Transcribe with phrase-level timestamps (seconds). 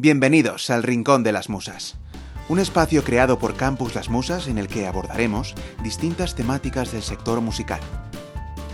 [0.00, 1.96] Bienvenidos al Rincón de las Musas,
[2.48, 7.40] un espacio creado por Campus Las Musas en el que abordaremos distintas temáticas del sector
[7.40, 7.80] musical.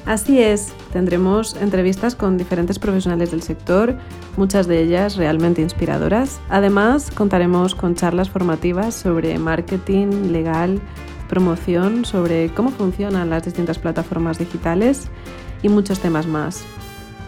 [0.04, 3.96] Así es, tendremos entrevistas con diferentes profesionales del sector,
[4.36, 6.40] muchas de ellas realmente inspiradoras.
[6.50, 10.78] Además, contaremos con charlas formativas sobre marketing, legal,
[11.30, 15.08] promoción, sobre cómo funcionan las distintas plataformas digitales
[15.62, 16.66] y muchos temas más.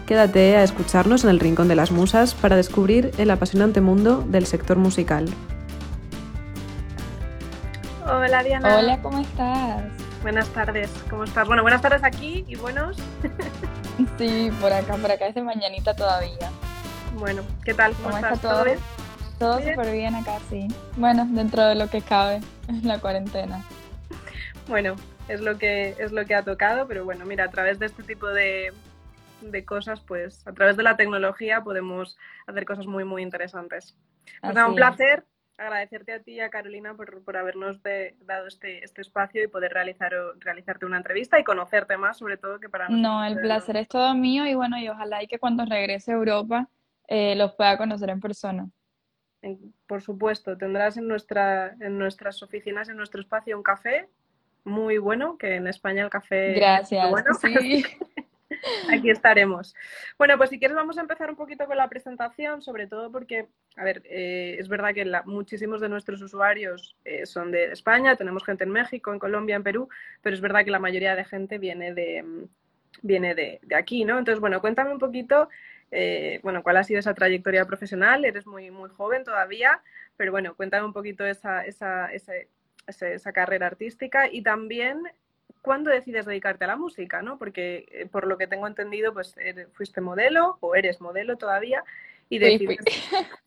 [0.07, 4.45] Quédate a escucharnos en el Rincón de las Musas para descubrir el apasionante mundo del
[4.45, 5.27] sector musical.
[8.05, 8.77] Hola Diana.
[8.77, 9.83] Hola, ¿cómo estás?
[10.21, 11.45] Buenas tardes, ¿cómo estás?
[11.45, 12.95] Bueno, buenas tardes aquí y buenos.
[14.17, 16.51] sí, por acá, por acá es de mañanita todavía.
[17.15, 17.93] Bueno, ¿qué tal?
[17.95, 18.35] ¿Cómo, estás?
[18.35, 18.65] Está todo?
[19.39, 20.69] ¿Todo súper bien acá, sí.
[20.95, 23.61] Bueno, dentro de lo que cabe en la cuarentena.
[24.69, 24.95] Bueno,
[25.27, 28.03] es lo que es lo que ha tocado, pero bueno, mira, a través de este
[28.03, 28.71] tipo de,
[29.41, 33.97] de cosas, pues a través de la tecnología podemos hacer cosas muy, muy interesantes.
[34.41, 35.25] Pues nada, un placer
[35.57, 39.73] agradecerte a ti y a Carolina por, por habernos dado este, este espacio y poder
[39.73, 43.01] realizar, realizarte una entrevista y conocerte más, sobre todo que para nosotros.
[43.01, 46.15] No, el placer es todo mío y bueno, y ojalá y que cuando regrese a
[46.15, 46.69] Europa
[47.07, 48.69] eh, los pueda conocer en persona.
[49.87, 54.09] por supuesto, tendrás en, nuestra, en nuestras oficinas, en nuestro espacio, un café
[54.63, 57.33] muy bueno, que en España el café Gracias, es bueno.
[57.33, 57.83] Sí.
[58.91, 59.75] Aquí estaremos.
[60.17, 63.47] Bueno, pues si quieres vamos a empezar un poquito con la presentación, sobre todo porque,
[63.75, 68.43] a ver, eh, es verdad que muchísimos de nuestros usuarios eh, son de España, tenemos
[68.43, 69.89] gente en México, en Colombia, en Perú,
[70.21, 72.23] pero es verdad que la mayoría de gente viene de,
[73.01, 74.17] viene de, aquí, ¿no?
[74.17, 75.49] Entonces, bueno, cuéntame un poquito,
[75.91, 79.81] eh, bueno, cuál ha sido esa trayectoria profesional, eres muy, muy joven todavía,
[80.15, 82.33] pero bueno, cuéntame un poquito esa, esa, esa,
[82.87, 85.03] esa carrera artística y también
[85.67, 87.37] cuándo decides dedicarte a la música, ¿no?
[87.37, 89.35] Porque eh, por lo que tengo entendido, pues
[89.73, 91.83] fuiste modelo o eres modelo todavía
[92.29, 92.79] y decides,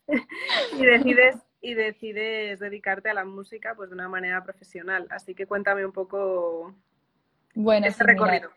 [0.79, 5.07] y decides y decides dedicarte a la música pues de una manera profesional.
[5.11, 6.73] Así que cuéntame un poco
[7.53, 8.49] bueno, ese recorrido.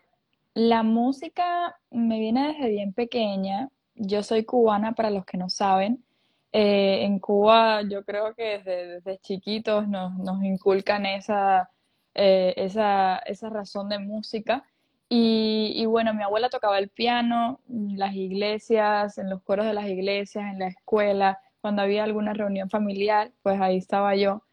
[0.53, 3.69] la música me viene desde bien pequeña.
[3.93, 6.03] Yo soy cubana, para los que no saben.
[6.51, 11.69] Eh, en Cuba yo creo que desde, desde chiquitos nos, nos inculcan esa
[12.15, 14.63] eh, esa, esa, razón de música.
[15.09, 19.87] Y, bueno, mi abuela tocaba el piano en las iglesias, en los coros de las
[19.87, 24.43] iglesias, en la escuela, cuando había alguna reunión familiar, pues ahí estaba yo.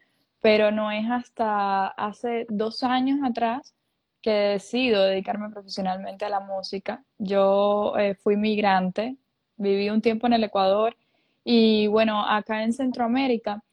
[0.41, 3.75] Pero no es hasta hace dos años atrás
[4.21, 7.03] que decido dedicarme profesionalmente a la música.
[7.17, 9.17] Yo eh, fui migrante,
[9.57, 10.95] viví un tiempo en el Ecuador
[11.43, 13.63] y bueno, acá en Centroamérica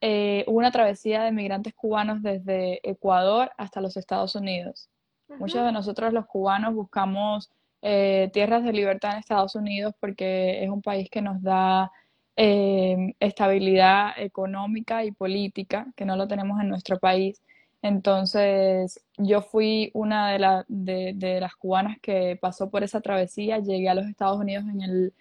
[0.00, 4.88] eh, hubo una travesía de migrantes cubanos desde Ecuador hasta los Estados Unidos.
[5.38, 7.50] Muchos de nosotros los cubanos buscamos
[7.82, 11.92] eh, tierras de libertad en Estados Unidos porque es un país que nos da
[12.36, 17.42] eh, estabilidad económica y política, que no lo tenemos en nuestro país.
[17.82, 23.88] Entonces, yo fui una de, de, de, las cubanas que pasó por esa travesía, llegué
[23.88, 25.12] a los Estados Unidos en el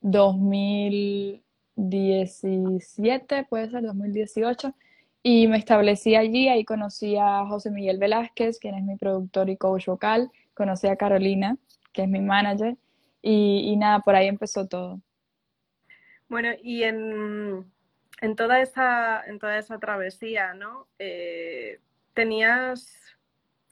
[0.00, 1.42] 2000,
[1.76, 4.74] 17, puede ser 2018,
[5.22, 9.56] y me establecí allí, ahí conocí a José Miguel Velázquez, quien es mi productor y
[9.56, 11.56] coach vocal, conocí a Carolina,
[11.92, 12.76] que es mi manager,
[13.22, 15.00] y, nada, por ahí empezó todo.
[16.28, 17.64] Bueno, y en,
[18.20, 20.86] en, toda, esa, en toda esa travesía, ¿no?
[20.98, 21.80] Eh,
[22.12, 23.04] ¿tenías,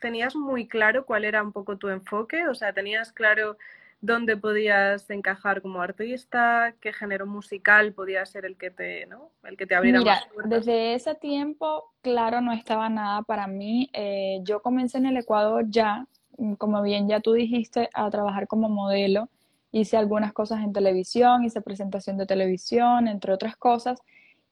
[0.02, 2.48] ¿Tenías muy claro cuál era un poco tu enfoque?
[2.48, 3.56] O sea, ¿tenías claro
[4.02, 9.30] dónde podías encajar como artista, qué género musical podía ser el que te, ¿no?
[9.44, 13.88] el que te abriera Mira, desde ese tiempo, claro, no estaba nada para mí.
[13.92, 18.48] Eh, yo comencé en el Ecuador ya, mm, como bien ya tú dijiste, a trabajar
[18.48, 19.28] como modelo.
[19.70, 24.00] Hice algunas cosas en televisión, hice presentación de televisión, entre otras cosas.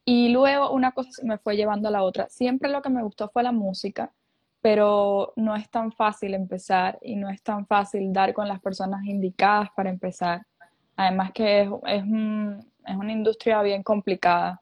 [0.05, 2.29] Y luego una cosa me fue llevando a la otra.
[2.29, 4.13] Siempre lo que me gustó fue la música
[4.61, 9.05] pero no es tan fácil empezar y no es tan fácil dar con las personas
[9.05, 10.43] indicadas para empezar.
[10.97, 12.05] Además que es, es,
[12.87, 14.61] es una industria bien complicada.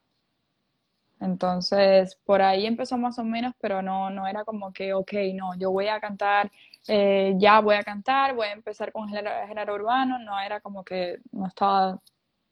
[1.19, 5.53] Entonces, por ahí empezó más o menos, pero no, no era como que, ok, no,
[5.57, 6.49] yo voy a cantar,
[6.87, 10.83] eh, ya voy a cantar, voy a empezar con género, género urbano, no era como
[10.83, 11.99] que no estaba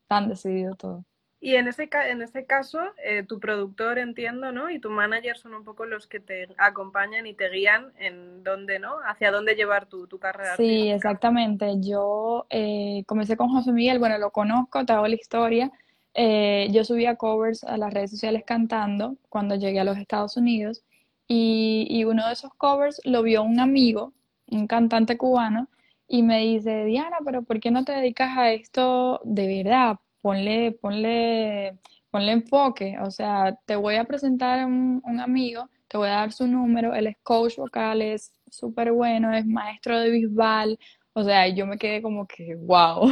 [0.08, 1.06] tan decidido todo.
[1.40, 4.72] Y en ese, en ese caso, eh, tu productor, entiendo, ¿no?
[4.72, 8.80] Y tu manager son un poco los que te acompañan y te guían en dónde,
[8.80, 8.96] ¿no?
[9.06, 10.56] Hacia dónde llevar tu, tu carrera.
[10.56, 11.74] Sí, exactamente.
[11.80, 15.72] Yo eh, comencé con José Miguel, bueno, lo conozco, te hago la historia.
[16.16, 20.84] Eh, yo subía covers a las redes sociales cantando cuando llegué a los Estados Unidos
[21.28, 24.14] y, y uno de esos covers lo vio un amigo,
[24.48, 25.68] un cantante cubano,
[26.08, 30.00] y me dice, Diana, pero ¿por qué no te dedicas a esto de verdad?
[30.28, 31.80] Ponle, ponle
[32.10, 36.48] ponle enfoque, o sea, te voy a presentar un amigo, te voy a dar su
[36.48, 40.78] número, él es coach vocal, es súper bueno, es maestro de Bisbal,
[41.14, 43.10] o sea, yo me quedé como que, wow,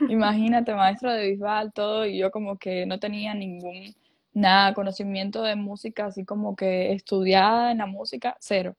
[0.08, 3.94] imagínate, maestro de Bisbal, todo, y yo como que no tenía ningún,
[4.32, 8.74] nada, conocimiento de música, así como que estudiada en la música, cero.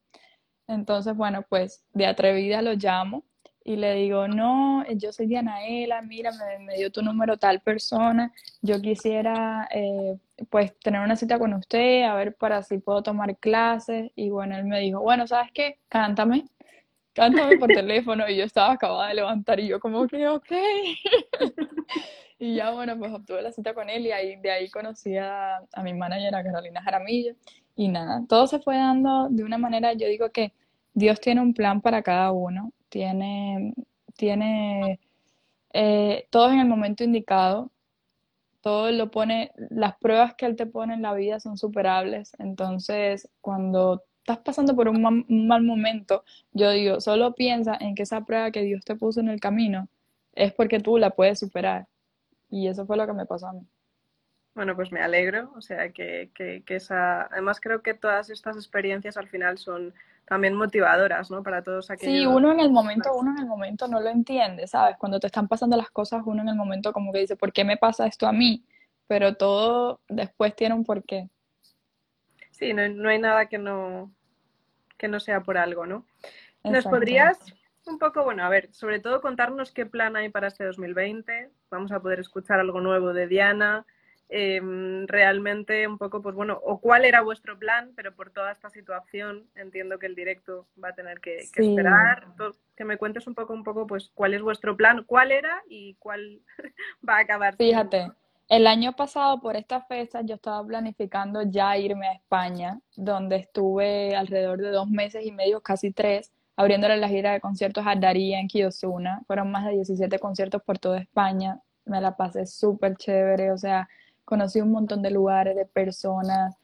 [0.68, 3.24] Entonces, bueno, pues de atrevida lo llamo
[3.67, 8.31] y le digo, no, yo soy Dianaela, mira, me, me dio tu número tal persona,
[8.62, 10.19] yo quisiera eh,
[10.51, 14.12] pues tener una cita con usted, a ver para si puedo tomar clases.
[14.15, 15.79] Y bueno, él me dijo, bueno, ¿sabes qué?
[15.89, 16.45] Cántame,
[17.13, 18.29] cántame por teléfono.
[18.29, 20.51] Y yo estaba acabada de levantar y yo como que, ok.
[22.39, 25.57] y ya bueno, pues obtuve la cita con él y ahí, de ahí conocí a,
[25.57, 27.33] a mi manager, a Carolina Jaramillo.
[27.75, 30.53] Y nada, todo se fue dando de una manera, yo digo que
[30.95, 33.74] Dios tiene un plan para cada uno, tiene,
[34.15, 35.00] tiene
[35.74, 37.69] eh, todos en el momento indicado,
[38.62, 43.30] todo lo pone, las pruebas que Él te pone en la vida son superables, entonces
[43.42, 45.01] cuando estás pasando por un,
[45.47, 49.30] mal, momento, yo digo, solo piensa en que esa prueba que Dios te puso en
[49.30, 49.88] el camino
[50.33, 51.88] es porque tú la puedes superar.
[52.50, 53.68] Y eso fue lo que me pasó a mí.
[54.56, 57.24] Bueno, pues me alegro, o sea, que, que, esa...
[57.24, 59.94] Además creo que todas estas experiencias al final son
[60.25, 61.44] también motivadoras, ¿no?
[61.44, 62.16] Para todos aquellos...
[62.16, 64.98] Sí, uno en el momento, uno en el momento no lo entiende, ¿sabes?
[64.98, 67.63] Cuando te están pasando las cosas, uno en el momento como que dice, ¿por qué
[67.63, 68.66] me pasa esto a mí?
[69.07, 71.30] Pero todo después tiene un porqué.
[72.51, 74.12] Sí, no, no hay nada que no,
[74.98, 76.06] que no sea por algo, ¿no?
[76.63, 77.38] ¿Nos podrías
[77.86, 81.51] un poco, bueno, a ver, sobre todo contarnos qué plan hay para este 2020?
[81.69, 83.86] Vamos a poder escuchar algo nuevo de Diana,
[84.30, 84.60] eh,
[85.07, 89.48] realmente un poco, pues bueno, o cuál era vuestro plan, pero por toda esta situación
[89.56, 91.69] entiendo que el directo va a tener que, que sí.
[91.69, 92.27] esperar.
[92.75, 95.95] Que me cuentes un poco, un poco, pues cuál es vuestro plan, cuál era y
[95.95, 96.42] cuál
[97.07, 97.56] va a acabar.
[97.56, 98.12] Fíjate,
[98.48, 104.16] el año pasado por estas fechas yo estaba planificando ya irme a España, donde estuve
[104.16, 108.39] alrededor de dos meses y medio, casi tres, abriéndole la gira de conciertos a Daría
[108.39, 109.24] en Kiosuna.
[109.25, 111.60] Fueron más de 17 conciertos por toda España.
[111.86, 113.89] Me la pasé súper chévere, o sea,
[114.25, 116.56] conocí un montón de lugares, de personas.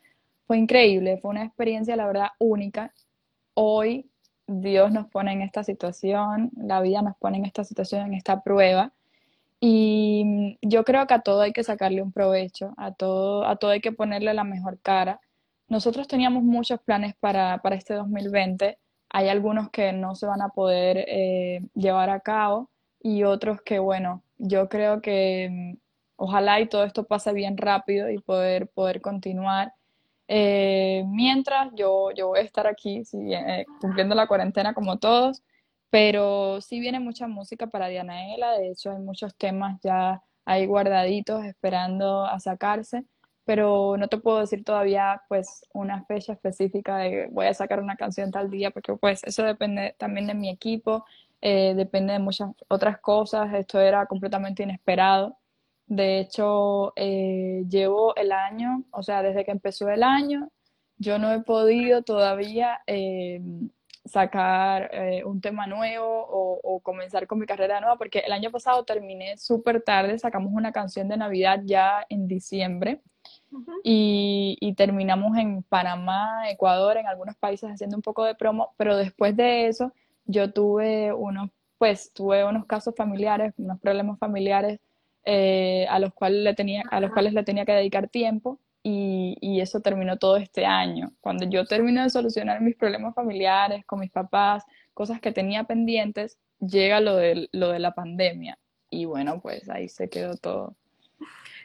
[0.46, 2.94] Fue increíble, fue una experiencia, la verdad, única.
[3.54, 4.10] Hoy
[4.48, 8.42] Dios nos pone en esta situación, la vida nos pone en esta situación, en esta
[8.42, 8.92] prueba.
[9.60, 13.72] Y yo creo que a todo hay que sacarle un provecho, a todo, a todo
[13.72, 15.22] hay que ponerle la mejor cara.
[15.68, 18.80] Nosotros teníamos muchos planes para, para este 2020.
[19.10, 22.70] Hay algunos que no se van a poder eh, llevar a cabo
[23.00, 25.78] y otros que, bueno, yo creo que
[26.22, 29.74] ojalá y todo esto pase bien rápido y poder, poder continuar.
[30.28, 35.44] Eh, mientras yo, yo voy a estar aquí sí, eh, cumpliendo la cuarentena como todos,
[35.90, 41.44] pero sí viene mucha música para Dianaela, de hecho hay muchos temas ya ahí guardaditos
[41.44, 43.04] esperando a sacarse,
[43.44, 47.96] pero no te puedo decir todavía pues una fecha específica de voy a sacar una
[47.96, 51.04] canción tal día, porque pues eso depende también de mi equipo,
[51.42, 55.41] eh, depende de muchas otras cosas, esto era completamente inesperado.
[55.92, 60.50] De hecho, eh, llevo el año, o sea, desde que empezó el año,
[60.98, 63.42] yo no he podido todavía eh,
[64.06, 68.52] sacar eh, un tema nuevo o, o, comenzar con mi carrera nueva, porque el año
[68.52, 73.02] pasado terminé súper tarde, sacamos una canción de Navidad ya en diciembre
[73.52, 73.82] uh -huh.
[73.84, 78.96] y, y, terminamos en Panamá, Ecuador, en algunos países haciendo un poco de promo, pero
[78.96, 79.92] después de eso
[80.24, 84.80] yo tuve unos, pues, tuve unos casos familiares, unos problemas familiares
[85.26, 89.38] eh, a, los cuales le tenía, a los cuales le tenía que dedicar tiempo y,
[89.42, 91.12] y, eso terminó todo este año.
[91.22, 94.64] Cuando yo terminé de solucionar mis problemas familiares con mis papás,
[94.94, 98.58] cosas que tenía pendientes, llega lo de, lo de la pandemia
[98.90, 100.76] y bueno, pues ahí se quedó todo.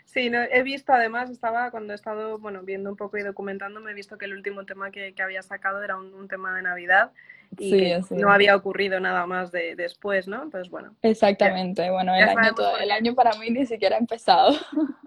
[0.05, 3.91] Sí, no, he visto además, estaba cuando he estado bueno, viendo un poco y documentándome,
[3.91, 6.63] he visto que el último tema que, que había sacado era un, un tema de
[6.63, 7.13] Navidad
[7.59, 8.15] y sí, que sí.
[8.15, 10.43] no había ocurrido nada más de, después, ¿no?
[10.43, 10.95] Entonces, bueno.
[11.03, 14.55] Exactamente, ya, bueno, el año, todo, el año para mí ni siquiera ha empezado.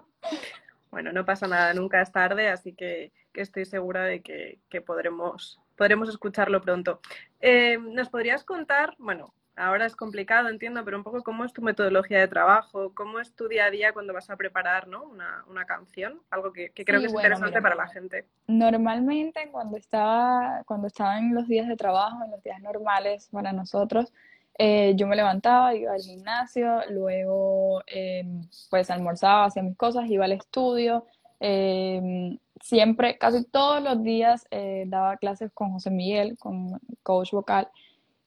[0.90, 4.80] Bueno, no pasa nada, nunca es tarde, así que, que estoy segura de que, que,
[4.80, 7.00] podremos, podremos escucharlo pronto.
[7.40, 11.62] Eh, ¿Nos podrías contar, bueno, ahora es complicado, entiendo, pero un poco cómo es tu
[11.62, 15.04] metodología de trabajo, cómo es tu día a día cuando vas a preparar ¿no?
[15.04, 17.88] una, una canción, algo que, que creo sí, que es bueno, interesante mira, para la
[17.88, 18.26] gente.
[18.46, 23.52] Normalmente cuando estaba, cuando estaba en los días de trabajo, en los días normales para
[23.52, 24.12] nosotros,
[24.58, 28.24] eh, yo me levantaba, iba al gimnasio, luego eh,
[28.68, 31.06] pues almorzaba, hacía mis cosas, iba al estudio,
[31.40, 37.68] eh, siempre, casi todos los días eh, daba clases con José Miguel, con coach vocal,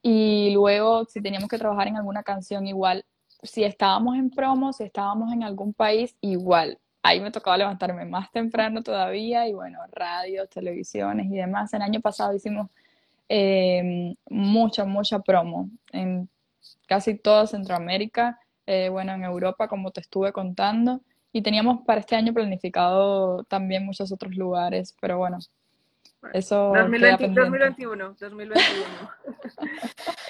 [0.03, 3.05] y luego, si teníamos que trabajar en alguna canción, igual,
[3.41, 6.79] si estábamos en promo, si estábamos en algún país, igual.
[7.03, 11.73] ahí me tocaba levantarme más temprano todavía y bueno, radios, televisiones y demás.
[11.73, 12.69] El año pasado hicimos
[13.29, 16.29] eh, mucha, mucha promo en
[16.87, 21.01] casi toda Centroamérica, eh, bueno, en Europa, como te estuve contando,
[21.33, 25.39] y teníamos para este año planificado también muchos otros lugares, pero bueno,
[26.31, 28.63] eso 2021, 2021.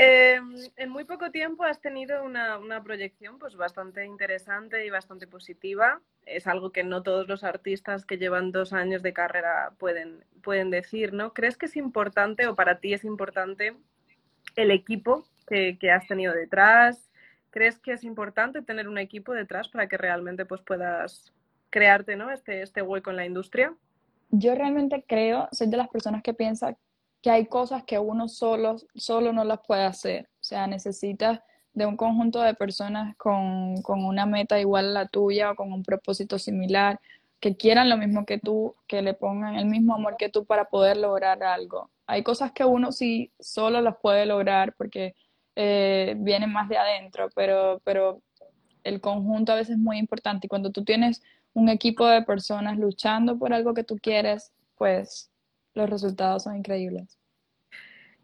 [0.00, 6.00] Em, en muy poco tiempo has tenido una, proyección pues bastante interesante y bastante positiva.
[6.24, 10.70] Es algo que no todos los artistas que llevan dos años de carrera pueden, pueden
[10.70, 11.32] decir, ¿no?
[11.32, 13.76] ¿Crees que es importante o para ti es importante
[14.54, 17.10] el equipo que, has tenido detrás?
[17.50, 21.32] ¿Crees que es importante tener un equipo detrás para que realmente pues, puedas
[21.70, 22.30] crearte ¿no?
[22.30, 23.74] este, este hueco en la industria?
[24.30, 26.76] Yo realmente creo, soy de las personas que piensa
[27.22, 30.28] que hay cosas que uno solo, solo no las puede hacer.
[30.34, 31.40] O sea, necesitas
[31.72, 35.82] de un conjunto de personas con, una meta igual a la tuya o con un
[35.82, 37.00] propósito similar,
[37.40, 40.66] que quieran lo mismo que tú, que le pongan el mismo amor que tú para
[40.66, 41.90] poder lograr algo.
[42.06, 45.14] Hay cosas que uno sí solo las puede lograr porque
[45.54, 48.22] eh, vienen más de adentro, pero, pero
[48.82, 50.46] el conjunto a veces es muy importante.
[50.46, 51.22] Y cuando tú tienes
[51.58, 55.30] un equipo de personas luchando por algo que tú quieres, pues
[55.74, 57.18] los resultados son increíbles.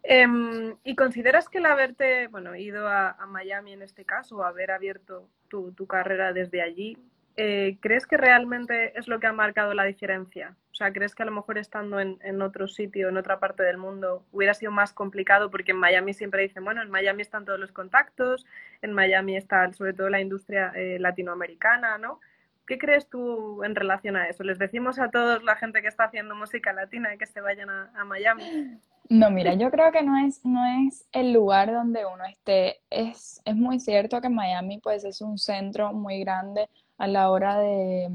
[0.05, 5.29] Em, ¿Y consideras que el haberte bueno, ido a, Miami en este caso, haber abierto
[5.49, 6.99] tu, carrera desde allí,
[7.37, 10.57] eh, ¿crees que realmente es lo que ha marcado la diferencia?
[10.73, 13.79] O sea, ¿crees que a lo mejor estando en, otro sitio, en otra parte del
[13.79, 15.51] mundo, hubiera sido más complicado?
[15.51, 18.45] Porque en Miami siempre dicen, bueno, en Miami están todos los contactos,
[18.83, 22.21] en Miami está sobre todo la industria eh, latinoamericana, ¿no?
[22.67, 24.43] ¿Qué crees tú en relación a eso?
[24.43, 28.05] ¿Les decimos a todos la gente que está haciendo música latina que se vayan a,
[28.05, 28.79] Miami?
[29.11, 32.81] No, mira, yo creo que no es, no es el lugar donde uno esté.
[32.89, 37.59] Es, es muy cierto que Miami pues es un centro muy grande a la hora
[37.59, 38.09] de,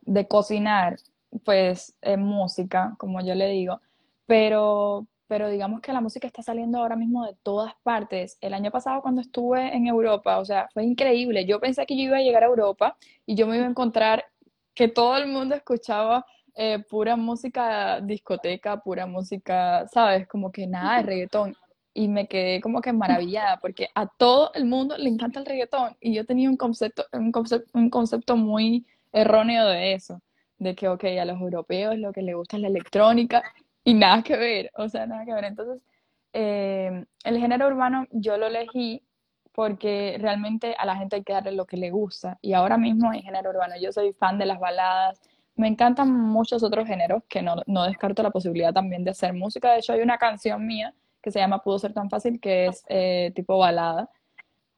[0.00, 0.96] de cocinar,
[1.44, 3.80] pues música, como yo le digo,
[4.26, 8.36] pero, pero digamos que la música está saliendo ahora mismo de todas partes.
[8.40, 11.46] El año pasado cuando estuve en Europa, o sea, fue increíble.
[11.46, 14.26] Yo pensé que yo iba a llegar a Europa y yo me iba a encontrar
[14.74, 20.28] que todo el mundo escuchaba eh, pura música discoteca, pura música, ¿sabes?
[20.28, 21.56] Como que nada de reggaetón.
[21.94, 25.96] Y me quedé como que maravillada porque a todo el mundo le encanta el reggaetón
[26.00, 30.20] y yo tenía un concepto, un concepto, un concepto muy erróneo de eso,
[30.58, 33.44] de que, ok, a los europeos lo que les gusta es la electrónica
[33.84, 35.44] y nada que ver, o sea, nada que ver.
[35.44, 35.82] Entonces,
[36.32, 39.02] eh, el género urbano yo lo elegí
[39.52, 43.12] porque realmente a la gente hay que darle lo que le gusta y ahora mismo
[43.12, 43.74] en género urbano.
[43.80, 45.20] Yo soy fan de las baladas,
[45.54, 49.72] me encantan muchos otros géneros que no, no descarto la posibilidad también de hacer música,
[49.72, 52.84] de hecho hay una canción mía que se llama Pudo ser tan fácil que es
[52.88, 54.10] eh, tipo balada,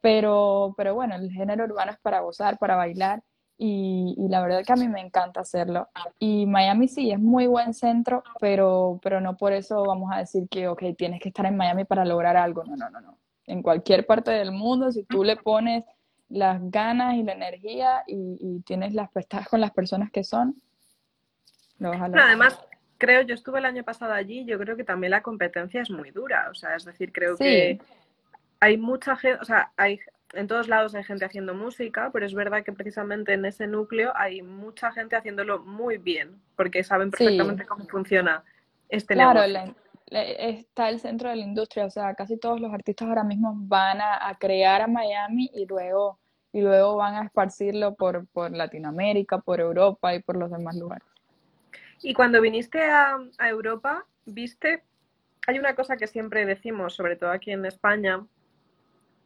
[0.00, 3.22] pero, pero bueno, el género urbano es para gozar, para bailar
[3.58, 5.88] y, la verdad es que a mí me encanta hacerlo.
[6.18, 10.46] Y Miami sí es muy buen centro, pero, pero no por eso vamos a decir
[10.50, 12.64] que, ok, tienes que estar en Miami para lograr algo.
[12.64, 13.18] No, no, no, no.
[13.46, 15.84] En cualquier parte del mundo, si tú le pones
[16.28, 20.60] las ganas y la energía y, tienes las estás con las personas que son,
[21.78, 22.26] lo vas a lograr.
[22.26, 22.60] además,
[22.98, 26.10] creo, yo estuve el año pasado allí, yo creo que también la competencia es muy
[26.10, 26.48] dura.
[26.50, 27.80] O sea, es decir, creo que
[28.60, 29.98] hay mucha gente, o sea, hay
[30.36, 34.12] en todos lados hay gente haciendo música, pero es verdad que precisamente en ese núcleo
[34.14, 38.44] hay mucha gente haciéndolo muy bien, porque saben perfectamente cómo funciona
[38.88, 39.40] este claro,
[40.08, 43.98] está el centro de la industria, o sea, casi todos los artistas ahora mismo van
[44.00, 46.18] a, crear a Miami y luego,
[46.52, 51.06] y luego van a esparcirlo por, por, Latinoamérica, por Europa y por los demás lugares.
[52.02, 54.84] Y cuando viniste a, a Europa, viste,
[55.46, 58.24] hay una cosa que siempre decimos, sobre todo aquí en España,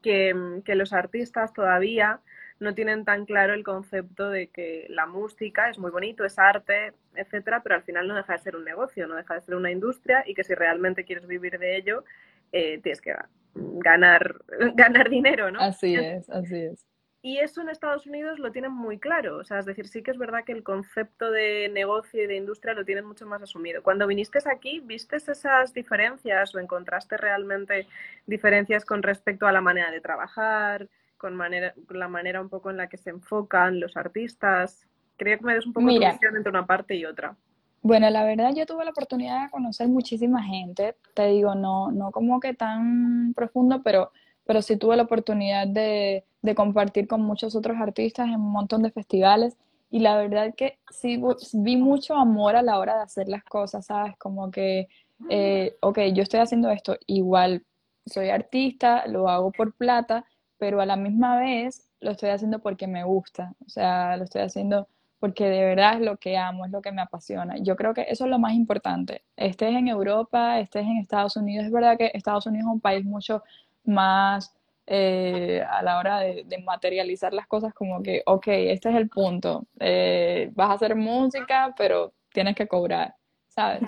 [0.03, 0.33] que,
[0.75, 2.21] los artistas todavía
[2.59, 6.93] no tienen tan claro el concepto de que la música es muy bonito, es arte,
[7.15, 9.71] etcétera, pero al final no deja de ser un negocio, no deja de ser una
[9.71, 12.05] industria y que si realmente quieres vivir de ello,
[12.53, 13.15] eh, tienes que
[13.55, 14.37] ganar,
[14.75, 15.61] ganar dinero, ¿no?
[15.61, 16.90] Así es, así es.
[17.23, 19.37] Y eso en Estados Unidos lo tienen muy claro.
[19.39, 22.37] O sea, es decir, sí que es verdad que el concepto de negocio y de
[22.37, 23.83] industria lo tienen mucho más asumido.
[23.83, 27.87] Cuando viniste aquí, ¿viste esas diferencias o encontraste realmente
[28.27, 32.79] diferencias con respecto a la manera de trabajar, con, manera, la manera un poco en
[32.79, 34.87] la que se enfocan los artistas?
[35.19, 37.37] Quería que me des un poco de visión entre una parte y otra.
[37.83, 40.97] Bueno, la verdad yo tuve la oportunidad de conocer muchísima gente.
[41.15, 44.13] Te digo, no, no como que tan profundo, pero
[44.51, 46.25] pero sí tuve la oportunidad de,
[46.57, 49.57] compartir con muchos otros artistas en un montón de festivales
[49.93, 53.87] y la verdad que sí vi mucho amor a la hora de hacer las cosas,
[53.87, 54.17] ¿sabes?
[54.19, 54.89] Como que,
[55.29, 57.63] eh, ok, yo estoy haciendo esto, igual
[58.05, 60.25] soy artista, lo hago por plata,
[60.59, 64.43] pero a la misma vez lo estoy haciendo porque me gusta, o sea, lo estoy
[64.43, 64.89] haciendo
[65.21, 67.57] porque de verdad es lo que amo, es lo que me apasiona.
[67.59, 69.23] Yo creo que eso es lo más importante.
[69.37, 73.05] Estés en Europa, estés en Estados Unidos, es verdad que Estados Unidos es un país
[73.05, 73.45] mucho
[73.85, 74.55] más
[74.87, 79.67] eh, a la hora de, materializar las cosas como que, ok, este es el punto,
[79.79, 83.15] eh, vas a hacer música, pero tienes que cobrar,
[83.49, 83.83] ¿sabes?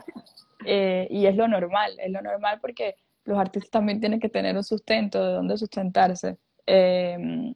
[0.64, 2.94] Eh, y es lo normal, es lo normal porque
[3.24, 6.38] los artistas también tienen que tener un sustento, de dónde sustentarse.
[6.66, 7.52] Em,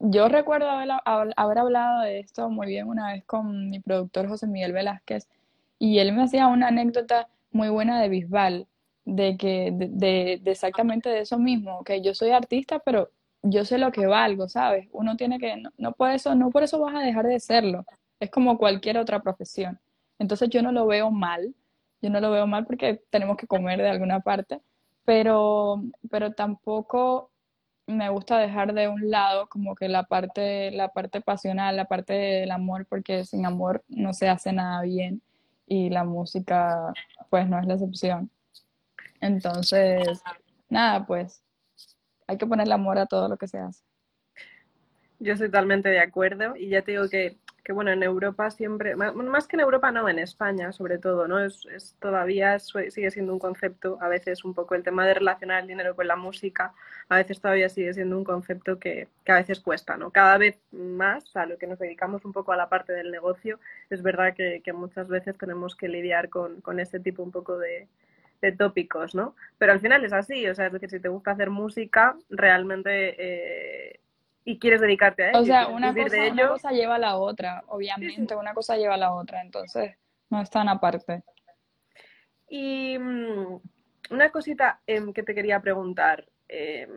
[0.00, 4.48] yo recuerdo haber, haber, hablado de esto muy bien una vez con mi productor José
[4.48, 5.28] Miguel Velázquez
[5.78, 8.66] y él me hacía una anécdota muy buena de Bisbal,
[9.04, 13.10] de que de, de, exactamente de eso mismo, que yo soy artista, pero
[13.42, 14.88] yo sé lo que valgo, ¿sabes?
[14.92, 17.84] Uno tiene que, no, no, por eso, no por eso vas a dejar de serlo,
[18.20, 19.80] es como cualquier otra profesión.
[20.18, 21.54] Entonces yo no lo veo mal,
[22.00, 24.60] yo no lo veo mal porque tenemos que comer de alguna parte,
[25.04, 27.30] pero, pero tampoco
[27.86, 32.12] me gusta dejar de un lado como que la parte, la parte pasional, la parte
[32.12, 35.22] del amor, porque sin amor no se hace nada bien
[35.66, 36.92] y la música
[37.30, 38.30] pues no es la excepción.
[39.22, 40.22] Entonces,
[40.68, 41.42] nada, pues
[42.26, 43.82] hay que ponerle amor a todo lo que se hace.
[45.18, 48.96] Yo estoy totalmente de acuerdo y ya te digo que que bueno, en Europa siempre,
[48.96, 51.38] más que en Europa no, en España sobre todo, ¿no?
[51.38, 55.68] Es, todavía sigue siendo un concepto, a veces un poco el tema de relacionar el
[55.68, 56.74] dinero con la música,
[57.08, 60.10] a veces todavía sigue siendo un concepto que, a veces cuesta, ¿no?
[60.10, 63.60] Cada vez más, a lo que nos dedicamos un poco a la parte del negocio,
[63.90, 67.86] es verdad que, muchas veces tenemos que lidiar con, con este tipo un poco de,
[68.42, 69.34] de tópicos, ¿no?
[69.56, 73.14] Pero al final es así, o sea, es decir, si te gusta hacer música, realmente
[73.16, 74.00] eh,
[74.44, 75.40] y quieres dedicarte a ello.
[75.40, 75.94] O sea, una
[76.48, 79.94] cosa, lleva a la otra, obviamente, una cosa lleva a la otra, entonces
[80.28, 81.22] no están aparte.
[82.48, 83.60] Y mm,
[84.10, 86.26] una cosita em, que te quería preguntar.
[86.48, 86.90] Em,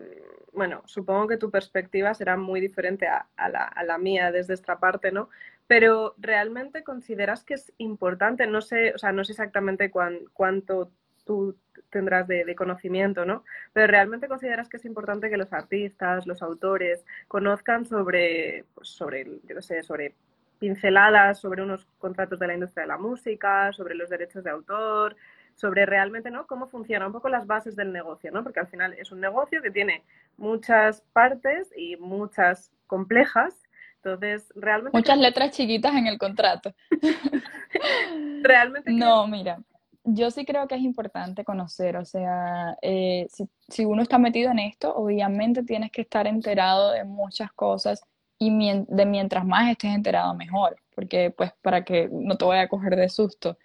[0.52, 5.30] bueno, supongo que tu perspectiva será muy diferente a, la, mía desde esta parte, ¿no?
[5.68, 10.92] Pero realmente consideras que es importante, no sé, o sea, no sé exactamente cuánto
[11.26, 11.58] tú
[11.90, 13.44] tendrás de, conocimiento, ¿no?
[13.74, 19.40] Pero realmente consideras que es importante que los artistas, los autores, conozcan sobre, pues, sobre,
[19.48, 20.16] yo sé, sobre
[20.60, 25.16] pinceladas sobre unos contratos de la industria de la música, sobre los derechos de autor,
[25.56, 26.48] sobre realmente ¿no?
[26.48, 28.44] cómo funciona un poco las bases del negocio, ¿no?
[28.44, 30.04] Porque al final es un negocio que tiene
[30.38, 33.54] muchas partes y muchas complejas.
[33.98, 34.98] Entonces, realmente.
[34.98, 36.74] Muchas letras chiquitas en el contrato.
[38.44, 38.92] realmente.
[38.92, 39.58] No, mira
[40.06, 43.28] yo sí creo que es importante conocer, o sea, eh,
[43.68, 48.02] si, uno está metido en esto, obviamente tienes que estar enterado de muchas cosas
[48.38, 48.50] y
[48.88, 52.96] de mientras más estés enterado, mejor, porque pues para que no te vaya a coger
[52.96, 53.58] de susto.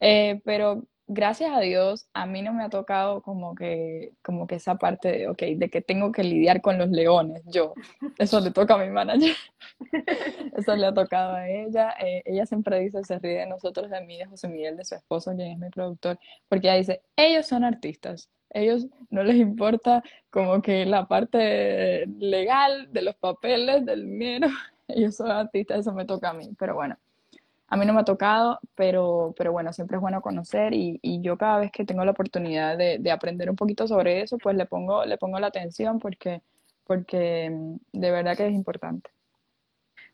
[0.00, 4.56] Eh, pero gracias a Dios, a mí no me ha tocado como que, como que
[4.56, 7.74] esa parte de, okay, de que tengo que lidiar con los leones, yo.
[8.18, 9.34] Eso le toca a mi manager.
[10.56, 11.94] Eso le ha tocado a ella.
[12.00, 14.94] Eh, ella siempre dice, se ríe de nosotros, de mí, de José Miguel, de su
[14.94, 16.18] esposo, quien es mi productor,
[16.48, 18.28] porque ella dice, ellos son artistas.
[18.50, 24.48] Ellos no les importa como que la parte legal de los papeles, del dinero.
[24.88, 26.48] Ellos son artistas, eso me toca a mí.
[26.58, 26.96] Pero bueno,
[27.68, 31.20] a mí no me ha tocado, pero, pero bueno, siempre es bueno conocer y, y
[31.20, 34.56] yo cada vez que tengo la oportunidad de, de, aprender un poquito sobre eso, pues
[34.56, 36.42] le pongo, le pongo la atención porque,
[36.84, 39.10] porque mm, de verdad que es importante.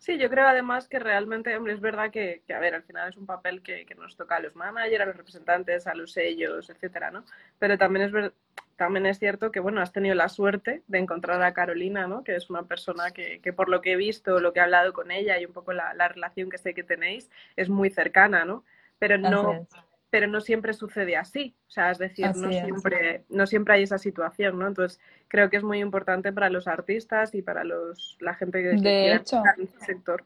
[0.05, 3.09] Sí, yo creo además que realmente, hombre, es verdad que, que a ver, al final
[3.09, 6.13] es un papel que, que, nos toca a los managers, a los representantes, a los
[6.13, 7.25] sellos, etcétera, ¿no?
[7.59, 8.35] Pero también es, verdad
[8.77, 12.23] también es cierto que, bueno, has tenido la suerte de encontrar a Carolina, ¿no?
[12.23, 14.93] Que es una persona que, que por lo que he visto, lo que he hablado
[14.93, 18.45] con ella y un poco la, la relación que sé que tenéis, es muy cercana,
[18.45, 18.63] ¿no?
[18.99, 19.67] Pero no,
[20.15, 21.57] pero no siempre sucede así.
[21.67, 24.69] O sea, es decir, no, siempre, no siempre hay esa situación, ¿no?
[24.69, 28.69] Entonces, creo que es muy importante para los artistas y para los, la gente que,
[28.81, 30.25] de hecho, en este sector.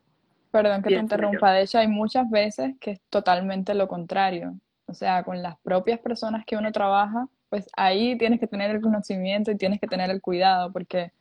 [0.50, 1.52] Perdón que te interrumpa.
[1.52, 4.60] De hecho, hay muchas veces que es totalmente lo contrario.
[4.84, 8.82] O sea, con las propias personas que uno trabaja, pues ahí tienes que tener el
[8.82, 11.12] conocimiento y tienes que tener el cuidado, porque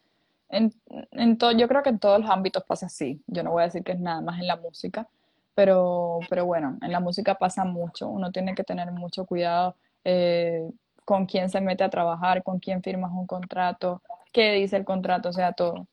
[0.50, 0.74] en,
[1.12, 3.24] en todo, yo creo que en todos los ámbitos pasa así.
[3.28, 5.08] Yo no voy a decir que es nada más en la música,
[5.58, 8.08] pero, pero bueno, en la música pasa mucho.
[8.08, 10.70] Uno tiene que tener mucho cuidado eh,
[11.04, 15.30] con quién se mete a trabajar, con quién firmas un contrato, qué dice el contrato,
[15.30, 15.88] o sea, todo.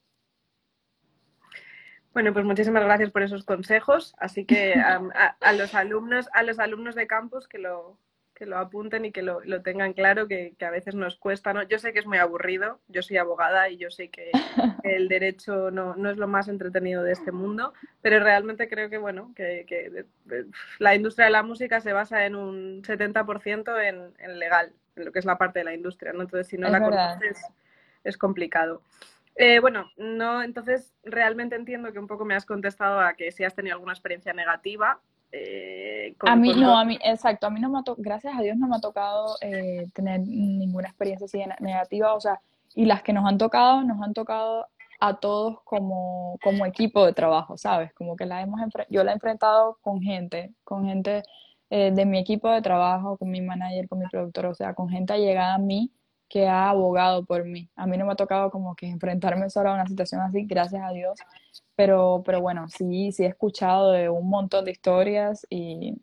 [2.13, 4.15] Bueno, pues muchísimas gracias por esos consejos.
[4.19, 5.01] Así que a,
[5.41, 7.97] a, los alumnos, a los alumnos de campus que lo,
[8.35, 11.53] que lo apunten y que lo, lo tengan claro, que, que, a veces nos cuesta.
[11.53, 11.63] ¿no?
[11.63, 14.31] Yo sé que es muy aburrido, yo soy abogada y yo sé que
[14.83, 18.99] el derecho no, no es lo más entretenido de este mundo, pero realmente creo que,
[18.99, 20.07] bueno, que, que
[20.79, 25.13] la industria de la música se basa en un 70% en, en legal, en lo
[25.13, 26.23] que es la parte de la industria, ¿no?
[26.23, 27.41] Entonces, si no la conoces,
[28.03, 28.83] es complicado.
[29.37, 33.43] Eh, bueno, no, entonces realmente entiendo que un poco me has contestado a que si
[33.43, 35.01] has tenido alguna experiencia negativa.
[35.37, 38.41] Eh, a mí no, a mí, exacto, a mí no me ha tocado, gracias a
[38.41, 42.41] Dios no me ha tocado eh, tener ninguna experiencia así negativa, o sea,
[42.75, 44.67] y las que nos han tocado, nos han tocado
[45.01, 47.93] a todos como, como equipo de trabajo, ¿sabes?
[47.95, 51.25] Como que la hemos yo la he enfrentado con gente, con gente
[51.69, 55.13] de mi equipo de trabajo, con mi manager, con mi productor, o sea, con gente
[55.13, 55.91] allegada a mí
[56.35, 57.71] que ha abogado por mí.
[57.77, 60.83] A mí no me ha tocado como que enfrentarme solo a una situación así, gracias
[60.83, 61.17] a Dios,
[61.77, 65.95] pero, pero bueno, sí, sí he escuchado de un montón de historias y...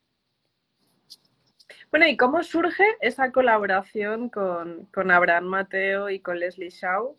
[1.89, 7.17] Bueno, ¿y cómo surge esa colaboración con, con Abraham Mateo y con Leslie Shaw?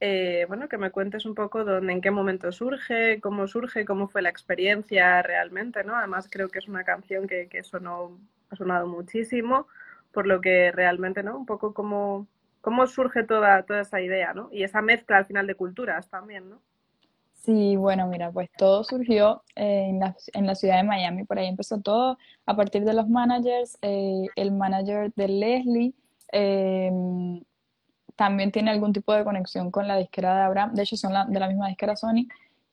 [0.00, 4.08] Eh, bueno, que me cuentes un poco dónde, en qué momento surge, cómo surge, cómo
[4.08, 5.94] fue la experiencia realmente, ¿no?
[5.94, 9.68] Además creo que es una canción que, que sonó, ha sonado muchísimo,
[10.10, 11.36] por lo que realmente, ¿no?
[11.36, 12.26] Un poco como
[12.66, 14.48] cómo surge toda, toda esa idea, ¿no?
[14.50, 16.60] Y esa mezcla al final de culturas también, ¿no?
[17.30, 21.46] Sí, bueno, mira, pues todo surgió en, la, en, la, ciudad de Miami, por ahí
[21.46, 22.18] empezó todo.
[22.44, 25.94] A partir de los managers, eh, el manager de Leslie
[26.32, 27.40] em,
[28.16, 31.38] también tiene algún tipo de conexión con la disquera de Abraham, de hecho son de
[31.38, 32.26] la misma disquera Sony,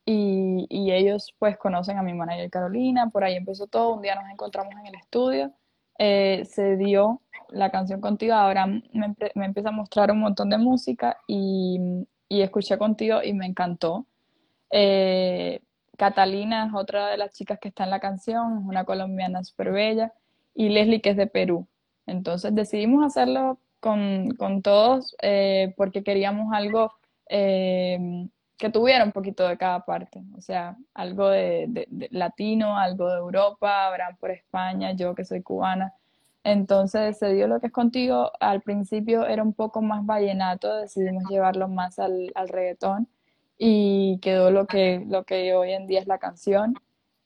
[0.06, 4.15] y, y, ellos pues conocen a mi manager Carolina, por ahí empezó todo, un día
[4.15, 5.53] nos encontramos en el estudio,
[5.99, 7.21] eh, se dio
[7.53, 8.81] la canción contigo, ahora me,
[9.35, 11.79] me, empieza a mostrar un montón de música y,
[12.27, 14.07] y escuché contigo y me encantó.
[14.71, 15.61] Eh,
[15.97, 19.71] Catalina es otra de las chicas que está en la canción, es una colombiana súper
[19.71, 20.13] bella,
[20.55, 21.67] y Leslie que es de Perú.
[22.07, 26.91] Entonces decidimos hacerlo con, con todos eh, porque queríamos algo
[27.29, 33.09] eh, que tuviera un poquito de cada parte, o sea, algo de, de latino, algo
[33.09, 35.93] de Europa, Abraham por España, yo que soy cubana.
[36.43, 38.32] Entonces se dio lo que es contigo.
[38.39, 43.08] Al principio era un poco más vallenato, decidimos llevarlo más al, al reggaetón
[43.58, 46.75] y quedó lo que, lo que hoy en día es la canción.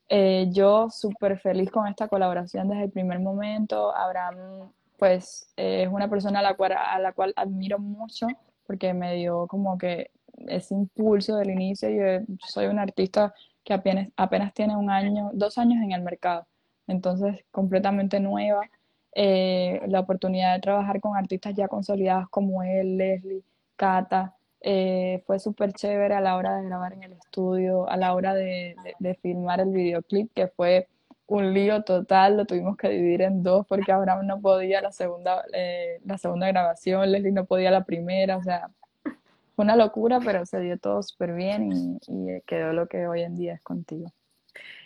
[0.09, 3.95] Eh, yo súper feliz con esta colaboración desde el primer momento.
[3.95, 8.27] Abraham, pues, es una persona a la, cual, a la cual admiro mucho
[8.65, 10.11] porque me dio como que
[10.47, 11.89] ese impulso del inicio.
[11.89, 16.47] Yo, soy una artista que apenas, apenas tiene un año, dos años en el mercado,
[16.87, 18.69] entonces completamente nueva
[19.19, 23.41] eh, la oportunidad de trabajar con artistas ya consolidados como él, Leslie,
[23.75, 24.35] Cata.
[24.61, 28.35] Eh, fue súper chévere a la hora de grabar en el estudio, a la hora
[28.35, 30.87] de, de, filmar el videoclip, que fue
[31.25, 35.43] un lío total, lo tuvimos que dividir en dos porque Abraham no podía la segunda,
[35.51, 38.69] eh, la segunda grabación, Leslie no podía la primera, o sea,
[39.55, 43.23] fue una locura, pero se dio todo súper bien y, y quedó lo que hoy
[43.23, 44.11] en día es contigo.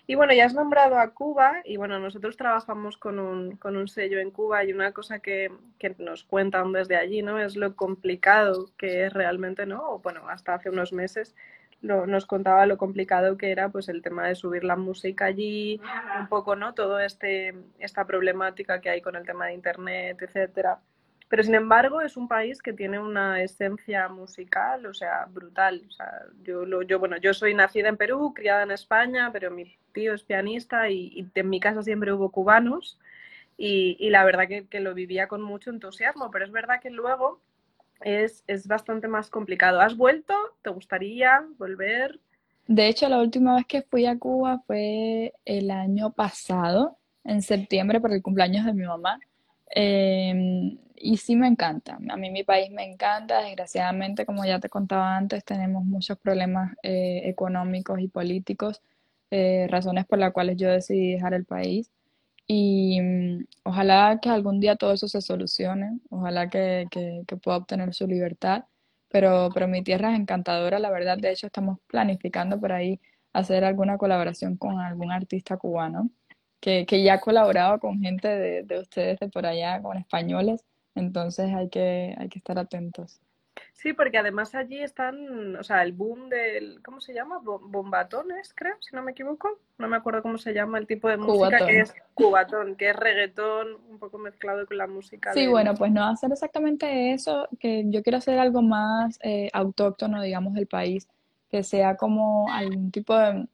[0.08, 3.88] Y bueno, ya has nombrado a Cuba y bueno, nosotros trabajamos con un, con un
[3.88, 7.40] sello en Cuba y una cosa que, que, nos cuentan desde allí, ¿no?
[7.40, 9.90] Es lo complicado que es realmente, ¿no?
[9.90, 11.36] O bueno, hasta hace unos meses
[11.82, 15.82] lo, nos contaba lo complicado que era pues el tema de subir la música allí,
[16.20, 16.74] un poco, ¿no?
[16.74, 20.80] Todo este, esta problemática que hay con el tema de internet, etcétera.
[21.32, 25.82] Pero sin embargo es un país que tiene una esencia musical, o sea, brutal.
[25.88, 29.78] O sea, yo, yo, bueno, yo soy nacida en Perú, criada en España, pero mi
[29.94, 33.00] tío es pianista y, en mi casa siempre hubo cubanos
[33.58, 37.40] y, la verdad que, que, lo vivía con mucho entusiasmo, pero es verdad que luego
[38.02, 39.80] es, es bastante más complicado.
[39.80, 40.34] ¿Has vuelto?
[40.62, 42.20] ¿Te gustaría volver?
[42.68, 48.02] De hecho, la última vez que fui a Cuba fue el año pasado, en septiembre,
[48.02, 49.18] por el cumpleaños de mi mamá.
[49.76, 52.00] Eh, y sí me encanta.
[52.10, 53.42] A mí mi país me encanta.
[53.42, 58.82] Desgraciadamente, como ya te contaba antes, tenemos muchos problemas eh, económicos y políticos,
[59.32, 61.92] eh, razones por las cuales yo decidí dejar el país.
[62.48, 67.58] Y mm, ojalá que algún día todo eso se solucione, ojalá que, que, que, pueda
[67.58, 68.66] obtener su libertad.
[69.10, 71.18] Pero, pero mi tierra es encantadora, la verdad.
[71.18, 73.00] De hecho, estamos planificando por ahí
[73.34, 76.10] hacer alguna colaboración con algún artista cubano
[76.62, 80.64] que, que ya ha colaborado con gente de, de ustedes de por allá, con españoles.
[80.96, 83.20] Entonces hay que, hay que estar atentos.
[83.74, 87.40] Sí, porque además allí están, o sea, el boom del, ¿cómo se llama?
[87.42, 89.60] Bombatones, creo, si no me equivoco.
[89.80, 92.96] No me acuerdo cómo se llama el tipo de música que es cubatón, que es
[92.96, 95.34] reggaetón, un poco mezclado con la música.
[95.34, 100.22] Sí, bueno, pues no hacer exactamente eso, que yo quiero hacer algo más eh, autóctono,
[100.22, 101.08] digamos, del país,
[101.50, 103.48] que sea como algún tipo de,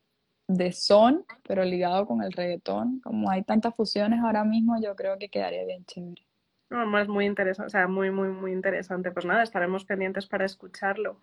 [0.47, 2.99] de son, pero ligado con el reggaetón.
[3.01, 6.25] Como hay tantas fusiones ahora mismo, yo creo que quedaría bien chévere.
[6.69, 9.11] No, es muy interesante, o sea, muy, muy, muy interesante.
[9.11, 11.21] Pues nada, estaremos pendientes para escucharlo.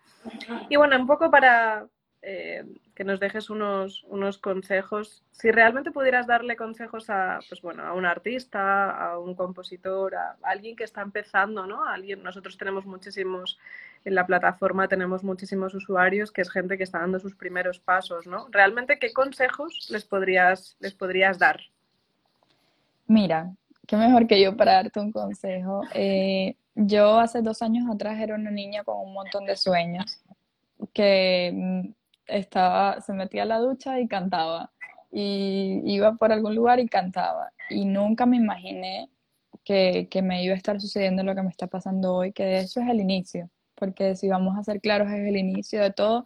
[0.69, 1.87] Y bueno, un poco para
[2.27, 5.23] eh, que nos dejes unos, unos consejos.
[5.31, 10.35] Si realmente pudieras darle consejos a, pues bueno, a un artista, a un compositor, a
[10.41, 11.85] alguien que está empezando, ¿no?
[11.87, 13.59] alguien, nosotros tenemos muchísimos,
[14.05, 18.25] en la plataforma tenemos muchísimos usuarios que es gente que está dando sus primeros pasos,
[18.25, 18.47] ¿no?
[18.49, 21.59] Realmente, ¿qué consejos les podrías, les podrías dar?
[23.05, 23.53] Mira,
[23.85, 25.83] qué mejor que yo para darte un consejo.
[25.93, 30.23] Eh, yo hace dos años atrás era una niña con un montón de sueños
[30.93, 31.93] que
[32.27, 34.71] estaba, se metía a la ducha y cantaba.
[35.11, 37.51] Y iba por algún lugar y cantaba.
[37.69, 39.09] Y nunca me imaginé
[39.63, 42.57] que, que me iba a estar sucediendo lo que me está pasando hoy, que de
[42.59, 43.49] eso es el inicio.
[43.75, 46.25] Porque si vamos a ser claros, es el inicio de todo.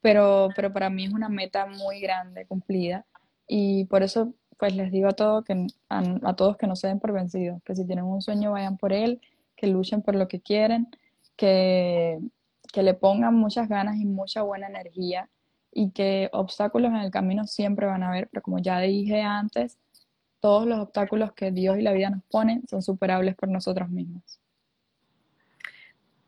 [0.00, 3.06] Pero, pero para mí es una meta muy grande, cumplida.
[3.48, 7.00] Y por eso pues les digo a, todo que, a, todos que no se den
[7.00, 9.20] por vencidos, que si tienen un sueño vayan por él,
[9.54, 10.88] que luchen por lo que quieren,
[11.36, 12.18] que,
[12.72, 15.28] que le pongan muchas ganas y mucha buena energía
[15.76, 19.78] y que obstáculos en el camino siempre van a haber, pero como ya dije antes,
[20.40, 24.40] todos los obstáculos que Dios y la vida nos ponen son superables por nosotros mismos.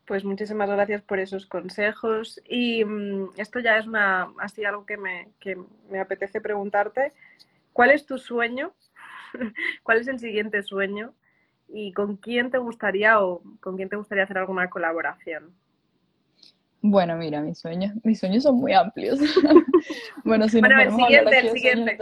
[0.05, 2.39] Pues muchísimas gracias por esos consejos.
[2.47, 5.57] Y mm, esto ya es una, así algo que me, que
[5.89, 7.11] me apetece preguntarte.
[7.73, 8.71] ¿Cuál es tu sueño?
[9.83, 11.15] ¿Cuál es el siguiente sueño?
[11.67, 15.55] ¿Y con quién te gustaría o con quién te gustaría hacer alguna colaboración?
[16.81, 19.19] Bueno, mira, mis sueños, mis sueños son muy amplios.
[20.23, 21.97] bueno, si bueno, el siguiente, el siguiente.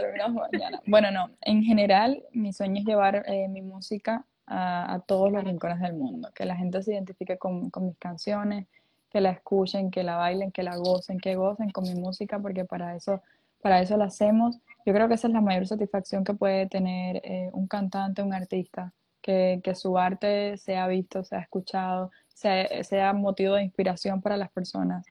[0.86, 5.80] Bueno, no, en general, mi sueño es llevar eh, mi música a, todos los rincones
[5.80, 8.66] del mundo, que la gente se identifique con, con, mis canciones,
[9.10, 12.64] que la escuchen, que la bailen, que la gocen, que gocen con mi música, porque
[12.64, 13.20] para eso,
[13.60, 14.58] para eso la hacemos.
[14.86, 18.32] Yo creo que esa es la mayor satisfacción que puede tener eh, un cantante, un
[18.32, 24.36] artista, que, que, su arte sea visto, sea escuchado, sea, sea motivo de inspiración para
[24.36, 25.06] las personas.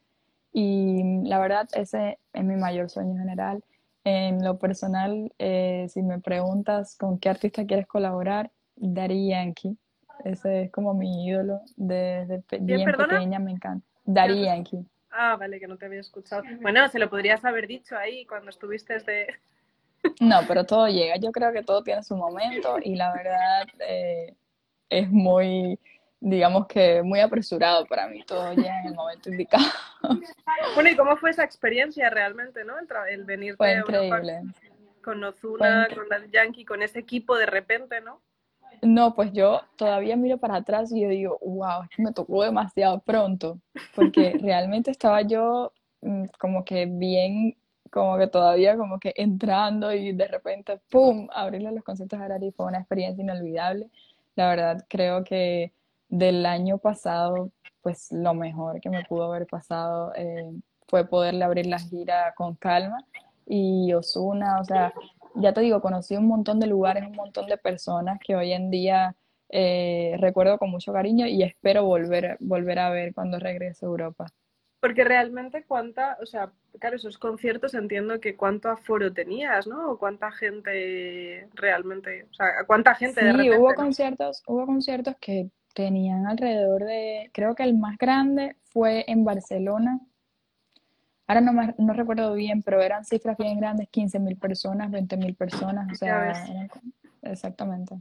[0.54, 3.64] Y la verdad, ese es mi mayor sueño general.
[4.04, 9.78] En lo personal, eh, si me preguntas con qué artista quieres colaborar, Daddy Yankee.
[10.24, 13.86] Ese es como mi ídolo desde bien pequeña, me encanta.
[14.06, 14.86] Daddy Yankee.
[15.12, 16.44] Ah, vale, que no te había escuchado.
[16.62, 19.28] Bueno, se lo podrías haber dicho ahí cuando estuviste de,
[20.20, 21.18] no, pero todo llega.
[21.18, 24.36] Yo creo que todo tiene su momento y la verdad eh,
[24.90, 25.80] es muy,
[26.20, 28.24] digamos que muy apresurado para mí.
[28.26, 29.66] Todo llega en el momento indicado.
[30.76, 32.76] Bueno, ¿y cómo fue esa experiencia realmente, no?
[33.10, 34.42] El, venir fue increíble.
[35.04, 38.22] con Ozuna, con la Yankee, con ese equipo de repente, ¿no?
[38.82, 42.44] No, pues yo todavía miro para atrás y yo digo, wow, es que me tocó
[42.44, 43.60] demasiado pronto,
[43.96, 47.58] porque realmente estaba yo mm, como que bien
[47.92, 52.52] como que todavía como que entrando y de repente, ¡pum!, abrirle los conciertos a Arari
[52.52, 53.90] fue una experiencia inolvidable.
[54.36, 55.74] La verdad, creo que
[56.10, 60.52] del año pasado, pues lo mejor que me pudo haber pasado eh,
[60.88, 63.06] fue poderle abrir la gira con calma
[63.46, 64.94] y Osuna, o sea,
[65.36, 68.70] ya te digo, conocí un montón de lugares, un montón de personas que hoy en
[68.70, 69.16] día
[69.50, 74.28] eh, recuerdo con mucho cariño y espero volver, volver a ver cuando regrese a Europa.
[74.88, 79.92] Porque realmente cuánta, o sea, claro, esos conciertos entiendo que cuánto aforo tenías, ¿no?
[79.92, 85.50] O cuánta gente realmente, o sea, cuánta gente de repente, hubo conciertos, hubo conciertos que
[85.74, 90.00] tenían alrededor de, creo que el más grande fue en Barcelona.
[91.28, 95.36] Ahora no, no recuerdo bien, pero eran cifras bien grandes, 15 mil personas, 20 mil
[95.36, 96.34] personas, o sea,
[97.24, 97.94] exactamente.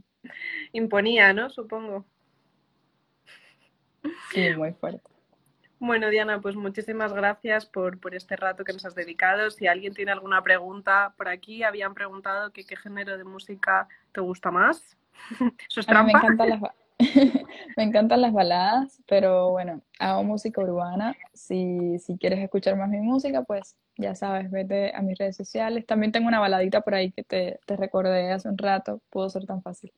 [0.71, 1.49] Imponía, ¿no?
[1.49, 2.05] Supongo.
[4.31, 5.16] Sí, muy fuerte.
[5.79, 9.51] Bueno, Diana, pues muchísimas gracias por, por, este rato que nos has dedicado.
[9.51, 14.21] Si alguien tiene alguna pregunta por aquí, habían preguntado que qué género de música te
[14.21, 14.97] gusta más.
[15.69, 16.11] ¿Eso es trampa?
[16.11, 16.61] me, encantan las,
[17.77, 21.15] me encantan las baladas, pero bueno, hago música urbana.
[21.33, 25.85] Si, si quieres escuchar más mi música, pues ya sabes, vete a mis redes sociales.
[25.85, 28.99] También tengo una baladita por ahí que te, te recordé hace un rato.
[29.11, 29.91] Pudo ser tan fácil.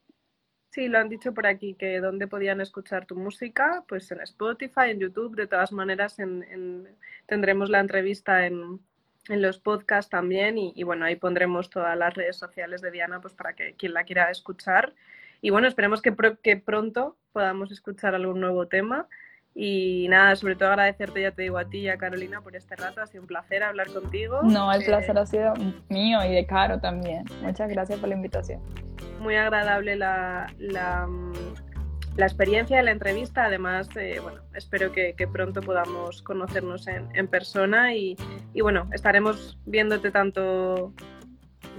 [0.70, 4.92] Sí, lo han dicho por aquí, que dónde podían escuchar tu música, pues en Spotify,
[4.92, 6.88] en YouTube, de todas maneras en,
[7.26, 8.80] tendremos la entrevista en,
[9.28, 13.54] los podcasts también y, bueno, ahí pondremos todas las redes sociales de Diana pues para
[13.54, 14.96] que quien la quiera escuchar.
[15.40, 19.08] Y bueno, esperemos que, que pronto podamos escuchar algún nuevo tema.
[19.62, 22.78] Y nada, sobre todo agradecerte, ya te digo, a ti y a Carolina por este
[22.78, 23.02] rato.
[23.02, 24.42] Ha sido un placer hablar contigo.
[24.44, 25.54] No, el placer ha sido
[25.90, 27.26] mío y de Caro también.
[27.42, 28.62] Muchas gracias por la invitación
[29.20, 31.08] muy agradable la, la,
[32.16, 33.46] la experiencia de la entrevista.
[33.46, 38.16] Además, eh, bueno, espero que, que, pronto podamos conocernos en, en persona y,
[38.54, 40.94] y, bueno, estaremos viéndote tanto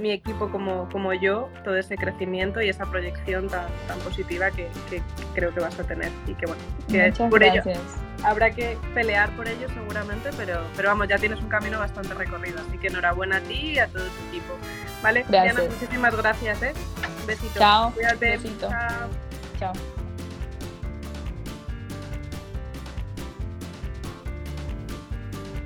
[0.00, 4.68] mi equipo como, como yo, todo ese crecimiento y esa proyección tan, tan positiva que,
[4.88, 5.02] que,
[5.34, 6.10] creo que vas a tener.
[6.26, 7.66] Y que bueno, que por gracias.
[7.66, 7.80] ello
[8.24, 12.60] habrá que pelear por ello seguramente, pero, pero vamos, ya tienes un camino bastante recorrido,
[12.66, 14.54] así que enhorabuena a ti y a todo tu equipo.
[15.02, 15.24] ¿Vale?
[15.28, 15.56] Gracias.
[15.56, 16.74] Diana, muchísimas gracias, ¿eh?
[17.26, 17.58] Besito.
[17.58, 17.92] Chao.
[17.92, 18.36] Cuídate.
[18.36, 18.68] Besito.
[18.68, 19.08] Chao.
[19.58, 19.99] Chao.